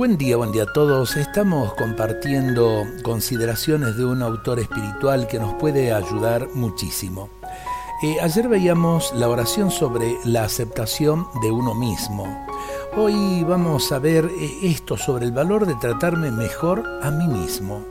[0.00, 1.18] Buen día, buen día a todos.
[1.18, 7.28] Estamos compartiendo consideraciones de un autor espiritual que nos puede ayudar muchísimo.
[8.02, 12.46] Eh, ayer veíamos la oración sobre la aceptación de uno mismo.
[12.96, 17.84] Hoy vamos a ver eh, esto sobre el valor de tratarme mejor a mí mismo.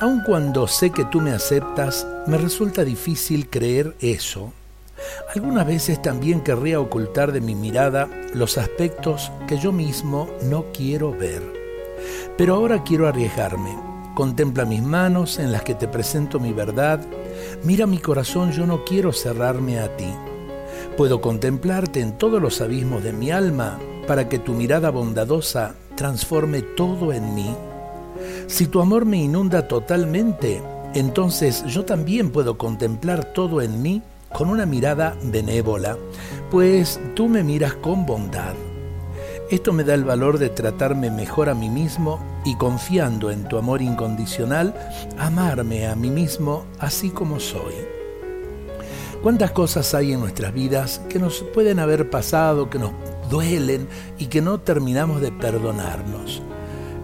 [0.00, 4.54] Aun cuando sé que tú me aceptas, me resulta difícil creer eso.
[5.34, 11.12] Algunas veces también querría ocultar de mi mirada los aspectos que yo mismo no quiero
[11.12, 11.42] ver.
[12.36, 13.76] Pero ahora quiero arriesgarme.
[14.14, 17.00] Contempla mis manos en las que te presento mi verdad.
[17.64, 20.12] Mira mi corazón, yo no quiero cerrarme a ti.
[20.96, 26.62] Puedo contemplarte en todos los abismos de mi alma para que tu mirada bondadosa transforme
[26.62, 27.54] todo en mí.
[28.46, 30.62] Si tu amor me inunda totalmente,
[30.94, 34.02] entonces yo también puedo contemplar todo en mí
[34.32, 35.96] con una mirada benévola,
[36.50, 38.54] pues tú me miras con bondad.
[39.50, 43.58] Esto me da el valor de tratarme mejor a mí mismo y confiando en tu
[43.58, 44.74] amor incondicional,
[45.18, 47.74] amarme a mí mismo así como soy.
[49.22, 52.90] ¿Cuántas cosas hay en nuestras vidas que nos pueden haber pasado, que nos
[53.30, 56.42] duelen y que no terminamos de perdonarnos?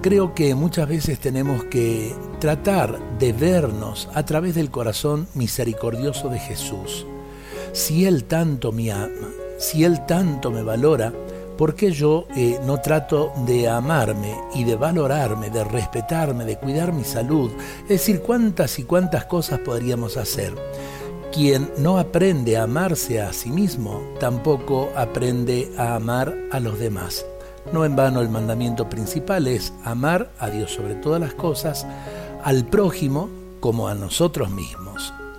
[0.02, 6.41] Creo que muchas veces tenemos que tratar de vernos a través del corazón misericordioso de
[6.41, 7.06] Jesús
[7.72, 9.28] si Él tanto me ama,
[9.58, 11.12] si Él tanto me valora,
[11.56, 16.92] ¿por qué yo eh, no trato de amarme y de valorarme, de respetarme, de cuidar
[16.92, 17.50] mi salud?
[17.84, 20.54] Es decir, cuántas y cuántas cosas podríamos hacer.
[21.32, 27.24] Quien no aprende a amarse a sí mismo, tampoco aprende a amar a los demás.
[27.72, 31.86] No en vano el mandamiento principal es amar a Dios sobre todas las cosas,
[32.44, 35.14] al prójimo como a nosotros mismos.